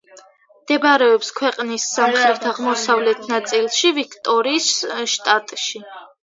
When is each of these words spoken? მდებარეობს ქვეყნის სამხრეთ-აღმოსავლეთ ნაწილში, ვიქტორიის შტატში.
მდებარეობს 0.61 1.27
ქვეყნის 1.39 1.85
სამხრეთ-აღმოსავლეთ 1.97 3.29
ნაწილში, 3.33 3.93
ვიქტორიის 3.99 4.71
შტატში. 5.15 5.85